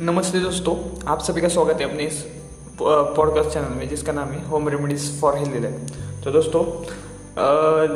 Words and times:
नमस्ते 0.00 0.40
दोस्तों, 0.40 0.74
आप 1.08 1.22
सभी 1.22 1.40
का 1.40 1.48
स्वागत 1.48 1.80
है 1.80 1.84
अपने 1.84 2.02
इस 2.02 2.20
पॉडकास्ट 2.80 3.50
चैनल 3.50 3.68
में, 3.68 3.88
जिसका 3.88 4.12
नाम 4.12 4.28
है 4.28 4.44
home 4.48 4.68
remedies 4.68 5.20
for 5.20 5.36
healthy 5.36 5.60
life 5.60 6.22
तो 6.24 6.30
दोस्तों 6.30 6.62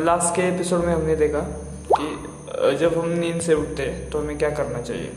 लास्ट 0.04 0.34
के 0.36 0.42
एपिसोड 0.44 0.84
में 0.84 0.92
हमने 0.94 1.14
देखा 1.16 1.40
कि 1.92 2.76
जब 2.78 2.98
हम 2.98 3.09
नींद 3.09 3.41
से 3.41 3.54
उठते 3.54 3.82
हैं 3.82 4.10
तो 4.10 4.18
हमें 4.18 4.38
क्या 4.38 4.50
करना 4.50 4.80
चाहिए? 4.80 5.12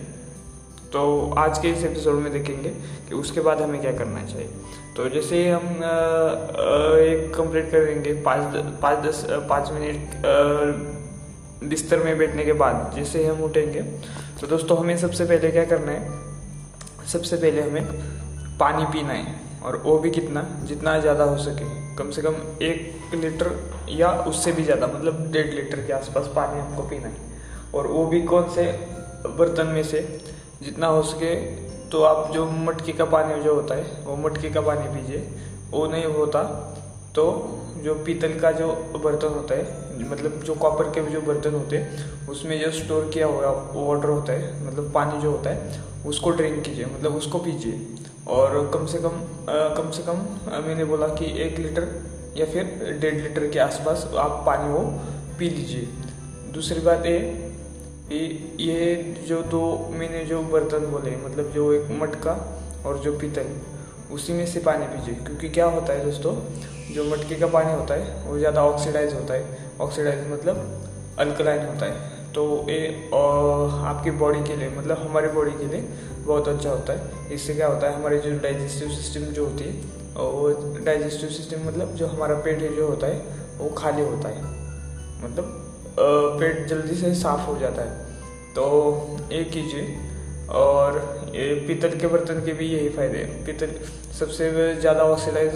तो 0.94 1.34
आज 1.38 1.58
के 1.60 1.70
इस 1.70 1.84
एपिसोड 1.84 2.20
में 2.20 2.32
देखेंगे 2.34 2.70
कि 3.10 3.16
उसके 3.16 3.42
बाद 3.42 3.62
हमें 3.62 3.80
क्या 3.82 3.94
करना 3.94 4.24
चाहिए। 4.26 4.50
तो 4.98 5.10
जैसे 5.10 5.44
ही 5.44 5.50
हम 5.50 5.66
एक 7.00 7.34
कंप्लीट 7.38 7.72
करेंगे, 7.72 8.14
पाँच 8.22 8.56
पाँच 8.82 9.04
दस 9.06 9.26
पाँच 9.50 9.72
मिनट 9.72 10.14
बिस्तर 11.64 12.04
में 12.04 12.18
बैठने 12.18 12.46
के 12.46 12.54
बाद 12.54 12.92
जैसे 12.96 13.26
हम 13.26 13.44
उठेंगे 13.44 13.82
तो 14.42 14.48
दोस्तों, 14.48 14.78
हमें 14.78 14.98
सबसे 14.98 15.26
पहले 15.26 15.52
क्या 15.52 15.66
करना 15.66 15.92
है 15.92 16.24
सबसे 17.08 17.38
पहले 17.38 17.62
हमें 17.62 17.84
पानी 18.60 18.86
पीना 18.94 19.14
है 19.14 19.36
और 19.64 19.78
वो 19.78 19.98
भी 20.00 20.10
कितना, 20.12 20.42
जितना 20.64 21.00
ज़्यादा 21.00 21.24
हो 21.24 21.38
सके। 21.40 21.66
कम 21.96 22.10
से 22.12 22.22
कम 22.22 22.36
एक 22.64 23.14
लीटर 23.16 23.52
या 23.90 24.12
उससे 24.24 24.52
भी 24.52 24.64
ज़्यादा 24.64 24.88
मतलब 24.88 25.30
डेढ़ 25.32 25.54
लीटर 25.54 25.86
के 25.88 25.94
आसपास 25.94 26.30
पानी 26.36 26.60
हमको 26.60 26.84
पीना 26.84 27.08
है। 27.08 27.34
और 27.76 27.88
वो 27.88 28.06
भी 28.06 28.22
कौन 28.24 28.50
से 28.50 28.66
बर्तन 29.30 29.68
में 29.68 29.84
से, 29.84 30.02
जितना 30.64 30.88
हो 30.88 31.02
सके 31.04 31.36
तो 31.90 32.04
आप 32.04 32.32
जो 32.34 32.46
मटके 32.60 32.94
का 32.94 33.06
पानी 33.08 33.42
जो 33.44 33.56
होता 33.56 33.76
है, 33.76 33.84
वो 34.04 34.16
मटके 34.18 34.50
का 34.50 34.62
पानी 34.62 34.88
पीजिए। 34.90 35.28
वो 35.72 35.86
नहीं 35.88 36.06
होता 36.06 36.42
तो 37.16 37.26
जो 37.84 37.94
पीतल 37.96 38.40
का 38.40 38.52
जो 38.52 38.68
बर्तन 39.04 39.34
होता 39.34 39.56
है 39.56 40.10
मतलब 40.10 40.42
जो 40.44 40.54
कॉपर 40.56 40.90
के 40.90 41.02
जो 41.12 41.22
बर्तन 41.22 41.54
होते 41.54 41.78
हैं 41.78 42.28
उसमें 42.30 42.60
जो 42.60 42.72
स्टोर 42.72 43.10
किया 43.14 43.28
हुआ 43.28 43.52
वाटर 43.76 44.10
होता 44.10 44.34
है 44.34 44.66
मतलब 44.68 44.92
पानी 44.94 45.22
जो 45.22 45.32
होता 45.32 45.50
है 45.50 45.84
उसको 46.06 46.32
ड्रिंक 46.32 46.64
कीजिए 46.64 46.86
मतलब 46.86 47.16
उसको 47.16 47.40
पीजिए। 47.40 47.80
और 48.28 48.70
कम 48.74 48.86
से 48.86 48.98
कम 48.98 49.10
अ, 49.10 49.76
कम 49.78 49.90
से 49.92 50.04
कम 50.04 50.18
मैंने 50.68 50.86
बोला 50.86 51.08
कि 51.08 51.26
एक 51.42 51.60
लीटर 51.60 51.88
या 52.38 52.46
फिर 52.46 52.98
डेढ़ 53.02 53.16
लीटर 53.16 53.48
के 53.48 53.60
आसपास 53.60 54.10
आप 54.18 54.44
पानी 54.46 54.70
वो 54.70 54.80
पी 55.40 55.50
लीजिए। 55.50 55.88
दूसरी 56.54 56.80
बात 56.82 57.06
ये 57.06 58.20
ये 58.60 58.96
जो 59.28 59.42
दो 59.52 59.62
मैंने 59.92 60.24
जो 60.26 60.42
बर्तन 60.52 60.86
बोले 60.88 61.16
मतलब 61.18 61.52
जो 61.52 61.72
एक 61.74 61.88
मटका 62.02 62.34
और 62.86 62.98
जो 62.98 63.18
पीतल 63.20 63.48
उसी 64.14 64.34
में 64.34 64.46
से 64.46 64.60
पानी 64.60 64.86
पीजिए 64.86 65.16
क्योंकि 65.26 65.50
क्या 65.50 65.66
होता 65.66 65.94
है 65.94 66.06
दोस्तों 66.06 66.34
जो 66.92 67.04
मटके 67.06 67.36
का 67.36 67.48
पानी 67.50 67.74
होता 67.74 67.94
है, 67.94 68.24
वो 68.26 68.38
ज़्यादा 68.40 68.64
ऑक्सीडाइज 68.64 69.14
होता 69.14 69.34
है। 69.34 69.58
ऑक्सीडाइज 69.82 70.28
मतलब 70.32 71.16
अल्कलाइन 71.20 71.66
होता 71.66 71.86
है। 71.86 72.14
तो 72.34 72.44
ये 72.70 72.88
आपकी 73.14 74.12
बॉडी 74.14 74.44
के 74.44 74.56
लिए 74.56 74.70
मतलब 74.70 74.98
हमारी 75.00 75.28
बॉडी 75.30 75.52
के 75.54 75.68
लिए 75.68 75.82
बहुत 76.20 76.48
अच्छा 76.48 76.70
होता 76.70 76.94
है। 76.94 77.34
इससे 77.34 77.54
क्या 77.56 77.68
होता 77.68 77.88
है, 77.88 77.96
हमारे 77.96 78.18
जो 78.20 78.32
डाइजेस्टिव 78.40 78.90
सिस्टम 78.92 79.32
जो 79.34 79.46
होती 79.46 79.64
है 79.64 79.94
वो 80.16 80.50
डाइजेस्टिव 80.86 81.30
सिस्टम 81.30 81.68
मतलब 81.68 81.94
जो 81.96 82.08
हमारा 82.08 82.36
पेट 82.42 82.62
है 82.62 82.76
जो 82.76 82.88
होता 82.88 83.08
है, 83.08 83.22
वो 83.58 83.70
खाली 83.78 84.02
होता 84.04 84.30
है। 84.30 84.44
मतलब 85.24 85.62
पेट 86.40 86.66
जल्दी 86.68 86.96
से 86.96 87.14
साफ़ 87.16 87.42
हो 87.42 87.58
जाता 87.60 87.82
है। 87.82 88.04
तो 88.56 88.64
ये 89.32 89.44
कीजिए, 89.46 89.98
और 90.52 91.00
ये 91.36 91.54
पीतल 91.68 91.98
के 92.00 92.08
बर्तन 92.08 92.46
के 92.46 92.54
भी 92.54 92.68
यही 92.68 92.90
फ़ायदे 92.90 93.18
हैं। 93.18 93.44
पीतल 93.46 93.74
सबसे 94.20 94.50
ज़्यादा 94.76 95.04
ऑक्सीडाइज 95.06 95.56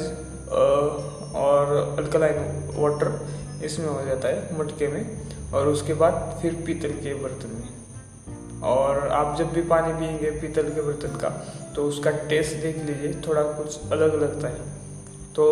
और 1.36 1.96
अल्कलाइन 1.98 2.36
वाटर 2.76 3.20
इसमें 3.64 3.88
हो 3.88 4.06
जाता 4.06 4.28
है, 4.28 4.60
मटके 4.60 4.88
में। 4.88 5.18
और 5.54 5.68
उसके 5.68 5.94
बाद 5.94 6.40
फिर 6.42 6.54
पीतल 6.66 6.90
के 6.90 7.14
बर्तन 7.14 7.50
में। 7.50 8.62
और 8.62 9.08
आप 9.08 9.38
जब 9.38 9.50
भी 9.50 9.62
पानी 9.62 9.94
पियेंगे 9.94 10.32
पीतल 10.32 10.70
के 10.70 10.82
बर्तन 10.82 11.18
का 11.18 11.30
तो 11.76 11.84
उसका 11.84 12.12
टेस्ट 12.12 12.56
देख 12.56 12.78
लीजिए, 12.78 13.14
थोड़ा 13.28 13.42
कुछ 13.42 13.92
अलग 13.92 14.22
लगता 14.22 14.48
है। 14.48 14.60
तो 15.36 15.46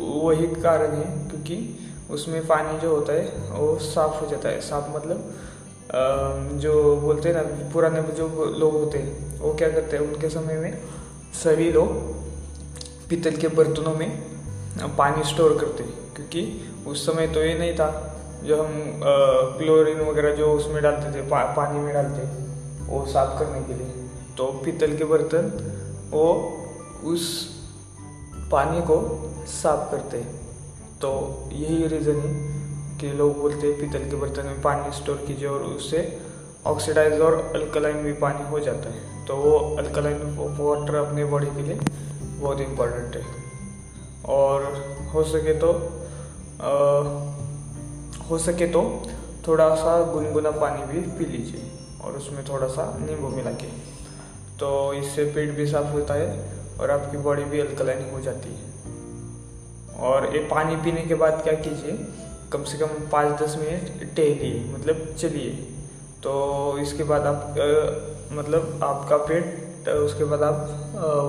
वही 0.00 0.46
कारण 0.62 0.90
है, 0.92 1.28
क्योंकि 1.28 1.58
उसमें 2.10 2.46
पानी 2.46 2.78
जो 2.78 2.94
होता 2.96 3.12
है, 3.12 3.24
वो 3.50 3.78
साफ़ 3.78 4.20
हो 4.20 4.26
जाता 4.26 4.48
है। 4.48 4.60
साफ़ 4.60 4.96
मतलब 4.96 5.32
जो 6.58 6.96
बोलते 6.96 7.28
हैं 7.28 7.36
ना, 7.36 7.42
पुराने 7.72 8.02
जो 8.02 8.54
लोग 8.58 8.72
होते 8.72 8.98
हैं, 8.98 9.38
वो 9.38 9.54
क्या 9.54 9.68
करते 9.68 9.96
हैं, 9.96 10.04
उनके 10.04 10.28
समय 10.28 10.54
में 10.54 10.78
सभी 11.34 11.72
लोग 11.72 11.92
पीतल 13.08 13.36
के 13.36 13.48
बर्तनों 13.48 13.94
में 13.94 14.37
पानी 14.98 15.24
स्टोर 15.24 15.56
करते 15.60 15.84
क्योंकि 16.16 16.42
उस 16.86 17.06
समय 17.06 17.26
तो 17.28 17.42
ये 17.42 17.54
नहीं 17.58 17.74
था। 17.74 17.88
जो 18.44 18.62
हम 18.62 19.00
क्लोरीन 19.58 20.00
वगैरह 20.00 20.34
जो 20.34 20.52
उसमें 20.52 20.82
डालते 20.82 21.12
थे 21.14 21.22
पा, 21.28 21.42
पानी 21.54 21.78
में 21.78 21.92
डालते 21.94 22.22
वो 22.86 23.04
साफ़ 23.06 23.38
करने 23.38 23.60
के 23.62 23.74
लिए। 23.74 24.06
तो 24.36 24.46
पीतल 24.64 24.96
के 24.96 25.04
बर्तन 25.04 25.50
वो 26.10 26.26
उस 27.04 27.24
पानी 28.52 28.80
को 28.82 28.98
साफ़ 29.52 29.90
करते 29.90 30.18
तो 31.02 31.10
यही 31.52 31.86
रीज़न 31.86 32.18
है 32.18 32.98
कि 33.00 33.12
लोग 33.12 33.40
बोलते 33.40 33.66
हैं 33.66 33.76
पीतल 33.80 34.08
के 34.10 34.16
बर्तन 34.16 34.46
में 34.46 34.60
पानी 34.62 34.92
स्टोर 34.96 35.16
कीजिए 35.26 35.48
और 35.48 35.62
उससे 35.64 36.00
ऑक्सीडाइज 36.66 37.20
और 37.20 37.34
अल्कलाइन 37.54 38.02
भी 38.02 38.12
पानी 38.22 38.48
हो 38.50 38.60
जाता 38.60 38.90
है। 38.90 39.26
तो 39.26 39.36
वो 39.36 39.58
अल्कलाइन 39.76 40.36
वाटर 40.38 40.94
अपने 40.96 41.24
बॉडी 41.24 41.46
के 41.46 41.62
लिए 41.62 41.78
बहुत 42.38 42.60
इम्पोर्टेंट 42.60 43.16
है। 43.16 43.22
और 44.28 44.64
हो 45.14 45.22
सके 45.24 45.54
तो 45.54 45.72
अ, 46.60 46.70
हो 48.30 48.38
सके 48.38 48.66
तो 48.66 48.80
थोड़ा 49.48 49.74
सा 49.74 50.00
गुनगुना 50.12 50.50
पानी 50.50 50.82
भी 50.84 51.00
पी 51.18 51.24
लीजिए 51.26 51.62
और 52.04 52.16
उसमें 52.16 52.44
थोड़ा 52.44 52.66
सा 52.68 52.84
नींबू 53.00 53.28
मिला 53.28 53.50
के। 53.52 53.66
तो 54.58 54.92
इससे 54.94 55.24
पेट 55.24 55.54
भी 55.56 55.66
साफ़ 55.66 55.86
होता 55.86 56.14
है 56.14 56.28
और 56.80 56.90
आपकी 56.90 57.16
बॉडी 57.16 57.44
भी 57.44 57.60
अल्कलाइन 57.60 58.10
हो 58.12 58.20
जाती 58.20 58.48
है। 58.48 58.66
और 60.00 60.26
ये 60.36 60.42
पानी 60.44 60.76
पीने 60.76 61.02
के 61.02 61.14
बाद 61.14 61.40
क्या 61.42 61.52
कीजिए 61.60 61.98
कम 62.52 62.64
से 62.64 62.78
कम 62.78 62.88
पाँच 63.12 63.40
दस 63.42 63.56
मिनट 63.56 64.14
टहलिए 64.16 64.64
मतलब 64.74 65.14
चलिए। 65.18 65.50
तो 66.22 66.32
इसके 66.78 67.04
बाद 67.04 67.26
आप 67.26 67.54
मतलब 68.32 68.80
आपका 68.82 69.16
पेट 69.16 69.88
उसके 69.88 70.24
बाद 70.24 70.42
आप 70.42 70.56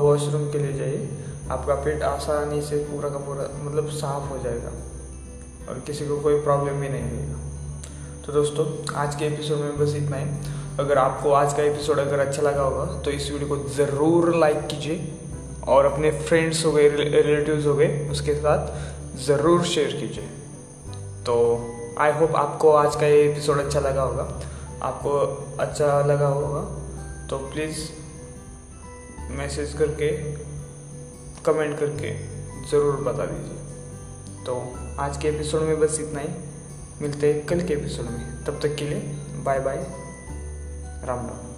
वॉशरूम 0.03 0.51
के 0.51 0.59
लिए 0.59 0.73
जाइए। 0.73 1.09
आपका 1.51 1.75
पेट 1.75 2.03
आसानी 2.03 2.61
से 2.61 2.77
पूरा 2.85 3.09
का 3.09 3.17
पूरा 3.19 3.47
मतलब 3.61 3.89
साफ़ 3.91 4.29
हो 4.29 4.37
जाएगा 4.39 4.71
और 5.69 5.79
किसी 5.87 6.07
को 6.07 6.17
कोई 6.19 6.39
प्रॉब्लम 6.41 6.81
भी 6.81 6.89
नहीं 6.89 7.03
होगा 7.11 7.37
तो 8.25 8.33
दोस्तों, 8.33 8.65
आज 8.95 9.15
के 9.15 9.25
एपिसोड 9.25 9.57
में 9.57 9.77
बस 9.77 9.95
इतना 9.95 10.17
ही। 10.17 10.25
अगर 10.79 10.97
आपको 10.97 11.31
आज 11.33 11.53
का 11.53 11.63
एपिसोड 11.63 11.99
अगर 11.99 12.19
अच्छा 12.19 12.41
लगा 12.41 12.61
होगा 12.61 12.85
तो 13.01 13.11
इस 13.11 13.29
वीडियो 13.31 13.47
को 13.49 13.69
ज़रूर 13.69 14.35
लाइक 14.35 14.67
कीजिए 14.67 15.13
और 15.67 15.85
अपने 15.85 16.11
फ्रेंड्स 16.19 16.65
हो 16.65 16.71
गए 16.71 16.89
रिलेटिव्स 16.89 17.65
हो 17.65 17.73
गए, 17.75 18.07
उसके 18.11 18.33
साथ 18.35 19.17
ज़रूर 19.25 19.63
शेयर 19.65 19.91
कीजिए। 19.91 20.27
तो 21.25 21.35
आई 21.99 22.11
होप 22.11 22.35
आपको 22.35 22.71
आज 22.73 22.95
का 22.95 23.07
ये 23.07 23.23
एपिसोड 23.23 23.59
अच्छा 23.59 23.79
लगा 23.79 24.01
होगा। 24.01 24.27
आपको 24.83 25.11
अच्छा 25.59 25.87
लगा 26.05 26.27
होगा 26.27 26.61
तो 27.29 27.37
प्लीज़ 27.49 27.79
मैसेज 29.31 29.73
करके 29.73 30.07
कमेंट 31.45 31.79
करके 31.79 32.13
ज़रूर 32.69 32.95
बता 32.95 33.25
दीजिए। 33.25 33.55
तो 34.45 34.73
आज 34.99 35.17
के 35.17 35.27
एपिसोड 35.27 35.61
में 35.61 35.79
बस 35.79 35.99
इतना 35.99 36.19
ही। 36.19 36.29
मिलते 37.01 37.33
हैं 37.33 37.45
कल 37.45 37.61
के 37.61 37.73
एपिसोड 37.73 38.05
में। 38.05 38.43
तब 38.43 38.59
तक 38.63 38.75
के 38.75 38.85
लिए 38.85 38.99
बाय 39.43 39.59
बाय। 39.59 39.77
राम 41.07 41.27
राम। 41.27 41.48